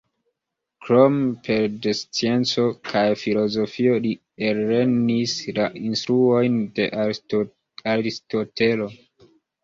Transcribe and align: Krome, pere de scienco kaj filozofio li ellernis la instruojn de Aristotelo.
Krome, 0.83 1.17
pere 1.47 1.65
de 1.81 1.91
scienco 1.97 2.63
kaj 2.87 3.03
filozofio 3.23 3.97
li 4.05 4.13
ellernis 4.51 5.35
la 5.57 5.67
instruojn 5.89 6.55
de 6.79 6.87
Aristotelo. 7.03 8.89